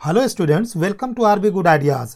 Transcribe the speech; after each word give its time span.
Hello 0.00 0.26
students 0.28 0.76
welcome 0.76 1.12
to 1.14 1.24
R 1.24 1.38
B 1.38 1.50
good 1.50 1.66
ideas 1.68 2.14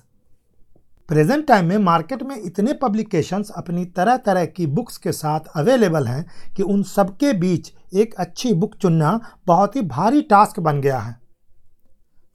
present 1.09 1.47
time 1.47 1.67
में 1.67 1.79
market 1.79 2.23
में 2.23 2.37
इतने 2.37 2.73
publications 2.73 3.51
अपनी 3.57 3.85
तरह 3.97 4.17
तरह 4.17 4.45
की 4.47 4.67
बुक्स 4.67 4.97
के 4.97 5.13
साथ 5.13 5.41
अवेलेबल 5.57 6.07
हैं 6.07 6.25
कि 6.57 6.63
उन 6.63 6.83
सबके 6.83 7.33
बीच 7.33 7.73
एक 7.95 8.15
अच्छी 8.15 8.53
बुक 8.55 8.75
चुनना 8.75 9.21
बहुत 9.47 9.77
ही 9.77 9.83
भारी 9.83 10.23
टास्क 10.23 10.61
बन 10.61 10.81
गया 10.81 10.99
है। 10.99 11.15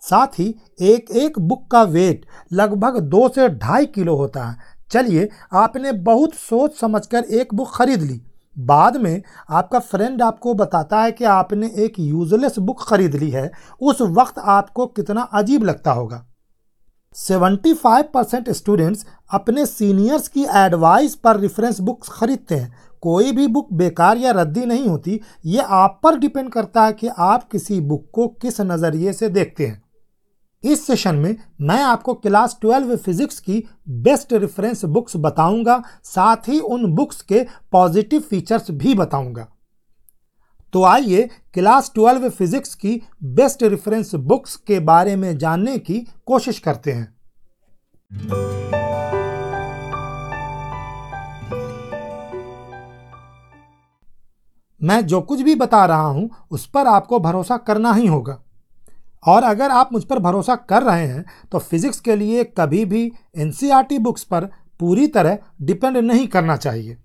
साथ 0.02 0.40
ही 0.40 0.54
एक 0.82 1.12
एक 1.12 1.40
बुक 1.40 1.68
का 1.72 1.84
वेट 1.84 2.26
लगभग 2.54 3.00
दो 3.00 3.28
से 3.30 3.50
ढाई 3.50 3.86
किलो 3.86 4.16
होता 4.16 4.46
है। 4.46 4.58
चलिए, 4.92 5.30
आपने 5.54 5.92
बहुत 5.92 6.34
सोच 6.36 6.80
समझकर 6.80 7.24
एक 7.24 7.54
बुक 7.54 7.76
खरीद 7.76 8.02
ली। 8.02 8.22
बाद 8.60 8.98
में 8.98 9.22
आपका 9.50 9.80
फ्रेंड 9.80 10.22
आपको 10.22 10.54
बताता 10.54 11.02
है 11.02 11.12
कि 11.12 11.26
आपने 11.26 11.68
एक 11.68 11.94
यूजलेस 12.00 12.60
बुक 12.60 12.84
खरीद 12.88 13.16
ली 13.16 13.30
है, 13.30 13.52
उस 13.82 14.02
वक्त 14.02 14.40
आपको 14.40 14.86
कितना 14.86 15.22
अजीब 15.22 15.64
लगता 15.64 15.92
होगा। 15.92 16.26
75 17.16 18.04
परसेंट 18.14 18.50
स्टूडेंट्स 18.50 19.06
अपने 19.32 19.66
सीनियर्स 19.66 20.28
की 20.28 20.46
एडवाइस 20.56 21.16
पर 21.16 21.40
रेफरेंस 21.40 21.80
बुक्स 21.80 22.10
खरीदते 22.10 22.56
हैं। 22.56 22.74
कोई 23.02 23.32
भी 23.32 23.48
बुक 23.48 23.74
बेकार 23.74 24.18
या 24.18 24.32
रद्दी 24.32 24.66
नहीं 24.66 24.88
होती। 24.88 25.22
ये 25.46 25.62
आप 25.62 26.00
पर 26.04 26.18
डिपेंड 26.18 26.52
करता 26.52 26.84
है 26.84 26.94
कि 26.94 27.08
आप 27.08 27.50
किसी 27.50 27.82
बुक 27.82 28.10
को 28.14 28.28
किस 28.28 28.62
नज़रिए 28.62 29.14
से 29.14 29.30
देखते 29.30 29.68
हैं। 29.68 29.89
इस 30.64 30.88
सेशन 30.88 31.16
में 31.16 31.36
मैं 31.62 31.84
आपको 31.84 32.14
क्लास 32.14 32.60
12 32.66 32.98
फिजिक्स 32.98 33.40
की 33.40 33.64
बेस्ट 33.90 34.34
रेफरेंस 34.34 34.86
बुक्स 34.86 35.14
बताऊँगा, 35.16 35.84
साथ 36.04 36.50
ही 36.50 36.60
उन 36.60 36.86
बुक्स 36.94 37.22
के 37.22 37.46
पॉजिटिव 37.72 38.20
फीचर्स 38.20 38.72
भी 38.72 38.94
बताऊँगा। 38.94 39.48
तो 40.74 40.84
आइए 40.84 41.30
क्लास 41.54 41.92
12 41.98 42.30
फिजिक्स 42.30 42.76
की 42.76 43.02
बेस्ट 43.24 43.64
रेफरेंस 43.64 44.16
बुक्स 44.16 44.56
के 44.56 44.80
बारे 44.80 45.16
में 45.16 45.38
जानने 45.38 45.78
की 45.78 46.08
कोशिश 46.26 46.60
करते 46.60 46.92
हैं। 46.92 47.16
मैं 54.82 55.06
जो 55.08 55.22
कुछ 55.22 55.42
भी 55.42 55.56
बता 55.56 55.86
रहा 55.86 56.08
हूँ, 56.08 56.30
उस 56.52 56.66
पर 56.66 56.88
आपको 56.88 57.20
भरोसा 57.20 57.58
करना 57.58 57.94
ही 57.94 58.08
होगा। 58.08 58.44
और 59.24 59.44
अगर 59.44 59.72
आप 59.72 59.90
मुझ 59.94 60.04
पर 60.04 60.20
भरोसा 60.20 60.56
कर 60.70 60.84
रहे 60.84 61.06
हैं 61.08 61.26
तो 61.52 61.60
फिज़िक्स 61.60 62.00
के 62.00 62.16
लिए 62.16 62.44
कभी 62.58 62.84
भी 62.86 63.06
एन 63.38 63.54
बुक्स 64.00 64.24
पर 64.24 64.50
पूरी 64.80 65.08
तरह 65.10 65.38
डिपेंड 65.62 65.98
नहीं 65.98 66.28
करना 66.28 66.56
चाहिए। 66.58 66.98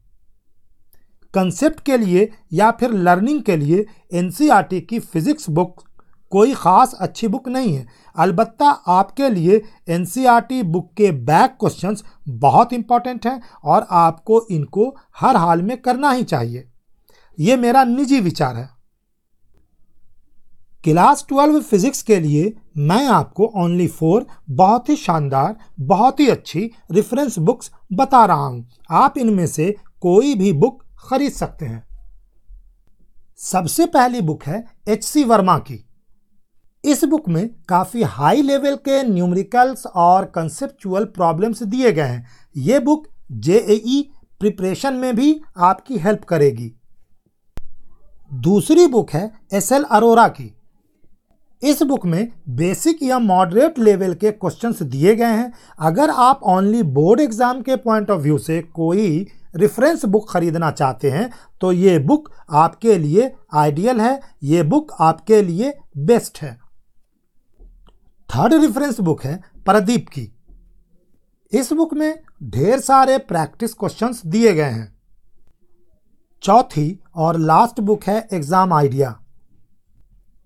कंसेप्ट 1.35 1.81
के 1.81 1.97
लिए 1.97 2.31
या 2.53 2.71
फिर 2.71 2.93
लर्निंग 2.93 3.43
के 3.43 3.57
लिए 3.57 3.87
एन 4.13 4.31
की 4.33 4.99
फ़िज़िक्स 4.99 5.51
बुक 5.51 5.83
कोई 6.33 6.55
ख़ास 6.55 6.95
अच्छी 7.01 7.29
बुक 7.29 7.49
नहीं 7.49 7.75
है। 7.75 7.87
अलबत्ता 8.17 8.69
आपके 8.91 9.29
लिए 9.31 9.57
एन 9.89 10.07
बुक 10.65 10.91
के 10.97 11.11
बैक 11.13 11.57
क्वेश्चंस 11.61 12.05
बहुत 12.29 12.73
इंपॉर्टेंट 12.73 13.27
हैं 13.27 13.41
और 13.65 13.87
आपको 13.93 14.41
इनको 14.51 14.89
हर 15.17 15.37
हाल 15.37 15.63
में 15.63 15.77
करना 15.79 16.11
ही 16.11 16.25
चाहिए। 16.25 16.65
ये 17.39 17.57
मेरा 17.57 17.85
निजी 17.85 18.21
विचार 18.21 18.57
है। 18.57 18.69
क्लास 20.85 21.25
ट्वेल्व 21.29 21.61
फिजिक्स 21.61 22.03
के 22.03 22.21
लिए 22.21 22.53
मैं 22.77 23.07
आपको 23.07 23.45
ओनली 23.57 23.87
फोर 23.89 24.27
बहुत 24.51 24.89
ही 24.89 24.97
शानदार, 24.97 25.57
बहुत 25.81 26.21
ही 26.21 26.29
अच्छी 26.29 26.71
रेफरेंस 26.93 27.39
बुक्स 27.39 27.71
बता 27.93 28.25
रहा 28.25 28.45
हूँ। 28.45 28.69
आप 28.91 29.19
इनमें 29.19 29.47
से 29.47 29.77
कोई 30.01 30.35
भी 30.35 30.53
बुक 30.53 30.83
खरीद 31.09 31.33
सकते 31.33 31.67
हैं। 31.67 31.83
सबसे 33.39 33.87
पहली 33.87 34.21
बुक 34.21 34.43
है 34.43 34.65
एच 34.89 35.05
सी 35.05 35.25
वर्मा 35.25 35.59
की। 35.59 35.85
इस 36.85 37.05
बुक 37.05 37.29
में 37.29 37.49
काफ़ी 37.69 38.03
हाई 38.03 38.43
लेवल 38.43 38.75
के 38.77 39.03
न्यूमेरिकल्स 39.03 39.87
और 39.87 40.25
कंसेप्चुअल 40.25 41.05
प्रॉब्लम्स 41.05 41.63
दिए 41.63 41.93
गए 41.93 42.03
हैं। 42.03 42.27
ये 42.57 42.79
बुक 42.79 43.07
जेई 43.33 44.11
प्रिपरेशन 44.41 44.95
में 44.95 45.17
भी 45.17 45.41
आपकी 45.59 45.99
हेल्प 45.99 46.25
करेगी। 46.25 46.73
दूसरी 48.33 48.87
बुक 48.87 49.11
है 49.11 49.31
एस 49.53 49.73
एल 49.73 49.83
अरोरा 49.83 50.29
की। 50.29 50.54
इस 51.63 51.83
बुक 51.83 52.05
में 52.07 52.33
बेसिक 52.51 53.03
या 53.03 53.19
मॉडरेट 53.19 53.79
लेवल 53.79 54.15
के 54.15 54.31
क्वेश्चंस 54.33 54.83
दिए 54.85 55.15
गए 55.17 55.25
हैं। 55.27 55.53
अगर 55.81 56.11
आप 56.11 56.41
ओनली 56.45 56.83
बोर्ड 56.83 57.21
एग्ज़ाम 57.21 57.61
के 57.63 57.77
पॉइंट 57.79 58.11
ऑफ़ 58.11 58.21
व्यू 58.21 58.39
से 58.39 58.61
कोई 58.75 59.27
रेफरेंस 59.57 60.05
बुक 60.07 60.29
खरीदना 60.31 60.71
चाहते 60.73 61.11
हैं 61.11 61.31
तो 61.61 61.73
ये 61.73 61.99
बुक 62.01 62.31
आपके 62.53 62.99
लिए 62.99 63.33
आइडियल 63.55 64.01
है। 64.01 64.21
ये 64.45 64.63
बुक 64.65 64.93
आपके 65.01 65.41
लिए 65.43 65.73
बेस्ट 65.99 66.39
है। 66.39 66.53
थर्ड 68.31 68.55
रेफरेंस 68.55 69.01
बुक 69.01 69.25
है 69.25 69.41
प्रदीप 69.67 70.09
की। 70.09 70.31
इस 71.53 71.73
बुक 71.73 71.95
में 71.95 72.15
ढेर 72.45 72.81
सारे 72.81 73.19
प्रैक्टिस 73.21 73.75
क्वेश्चंस 73.75 74.25
दिए 74.27 74.53
गए 74.55 74.71
हैं। 74.71 74.93
चौथी 76.43 76.99
और 77.17 77.39
लास्ट 77.41 77.81
बुक 77.83 78.05
है 78.05 78.27
एग्ज़ाम 78.33 78.73
आइडिया 78.73 79.19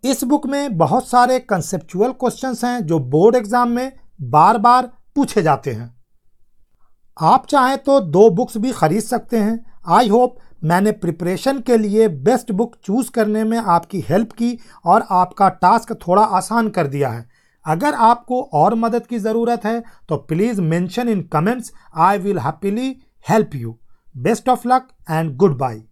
इस 0.05 0.23
बुक 0.25 0.47
में 0.47 0.77
बहुत 0.79 1.09
सारे 1.09 1.39
कंसेप्चुअल 1.41 2.13
क्वेश्चंस 2.13 2.65
हैं 2.65 2.81
जो 2.87 2.99
बोर्ड 2.99 3.37
एग्ज़ाम 3.37 3.71
में 3.71 3.93
बार 4.23 4.59
बार 4.59 4.91
पूछे 5.17 5.43
जाते 5.43 5.73
हैं। 5.73 5.95
आप 7.17 7.47
चाहें 7.47 7.77
तो 7.79 7.99
दो 8.01 8.29
बुक्स 8.31 8.57
भी 8.57 8.73
खरीद 8.73 9.03
सकते 9.03 9.39
हैं। 9.39 9.59
आई 9.89 10.09
होप 10.09 10.37
मैंने 10.65 10.93
प्रिपरेशन 10.95 11.59
के 11.61 11.77
लिए 11.77 12.09
बेस्ट 12.09 12.53
बुक 12.53 12.77
चूज़ 12.85 13.11
करने 13.11 13.43
में 13.45 13.57
आपकी 13.59 14.05
हेल्प 14.09 14.33
की 14.33 14.59
और 14.87 15.05
आपका 15.11 15.49
टास्क 15.57 15.93
थोड़ा 16.07 16.23
आसान 16.23 16.69
कर 16.69 16.87
दिया 16.87 17.09
है। 17.09 17.29
अगर 17.65 17.95
आपको 17.95 18.41
और 18.55 18.75
मदद 18.77 19.07
की 19.07 19.19
ज़रूरत 19.19 19.65
है 19.65 19.83
तो 20.09 20.17
please 20.19 20.61
mention 20.63 21.09
in 21.09 21.23
comments 21.33 21.73
I 21.97 22.19
will 22.19 22.39
happily 22.39 22.97
help 23.27 23.55
you 23.55 23.79
best 24.19 24.49
of 24.49 24.69
luck 24.69 24.89
and 25.11 25.37
goodbye 25.59 25.83